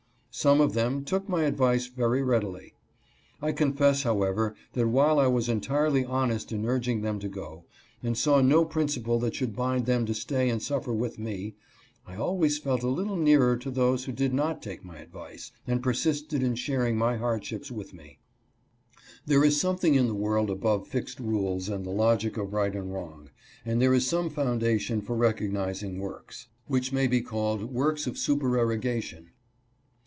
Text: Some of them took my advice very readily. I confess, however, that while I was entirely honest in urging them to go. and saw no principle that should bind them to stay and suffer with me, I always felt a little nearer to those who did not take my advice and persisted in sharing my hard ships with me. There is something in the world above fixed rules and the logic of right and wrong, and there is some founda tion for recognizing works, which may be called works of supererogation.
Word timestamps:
Some 0.33 0.61
of 0.61 0.71
them 0.73 1.03
took 1.03 1.27
my 1.27 1.43
advice 1.43 1.87
very 1.87 2.23
readily. 2.23 2.73
I 3.41 3.51
confess, 3.51 4.03
however, 4.03 4.55
that 4.71 4.87
while 4.87 5.19
I 5.19 5.27
was 5.27 5.49
entirely 5.49 6.05
honest 6.05 6.53
in 6.53 6.65
urging 6.65 7.01
them 7.01 7.19
to 7.19 7.27
go. 7.27 7.65
and 8.01 8.17
saw 8.17 8.39
no 8.39 8.63
principle 8.63 9.19
that 9.19 9.35
should 9.35 9.57
bind 9.57 9.85
them 9.87 10.05
to 10.05 10.13
stay 10.13 10.49
and 10.49 10.63
suffer 10.63 10.93
with 10.93 11.19
me, 11.19 11.55
I 12.07 12.15
always 12.15 12.57
felt 12.57 12.81
a 12.81 12.87
little 12.87 13.17
nearer 13.17 13.57
to 13.57 13.69
those 13.69 14.05
who 14.05 14.13
did 14.13 14.33
not 14.33 14.63
take 14.63 14.85
my 14.85 14.99
advice 14.99 15.51
and 15.67 15.83
persisted 15.83 16.41
in 16.41 16.55
sharing 16.55 16.95
my 16.97 17.17
hard 17.17 17.43
ships 17.43 17.69
with 17.69 17.93
me. 17.93 18.17
There 19.25 19.43
is 19.43 19.59
something 19.59 19.95
in 19.95 20.07
the 20.07 20.15
world 20.15 20.49
above 20.49 20.87
fixed 20.87 21.19
rules 21.19 21.67
and 21.67 21.85
the 21.85 21.89
logic 21.91 22.37
of 22.37 22.53
right 22.53 22.73
and 22.73 22.93
wrong, 22.93 23.31
and 23.65 23.81
there 23.81 23.93
is 23.93 24.07
some 24.07 24.29
founda 24.29 24.79
tion 24.79 25.01
for 25.01 25.13
recognizing 25.13 25.99
works, 25.99 26.47
which 26.67 26.93
may 26.93 27.05
be 27.05 27.19
called 27.19 27.63
works 27.73 28.07
of 28.07 28.17
supererogation. 28.17 29.31